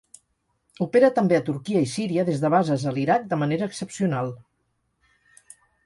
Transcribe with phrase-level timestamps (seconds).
[0.85, 4.37] Opera també a Turquia i Síria des de bases a l'Iraq de manera excepcional.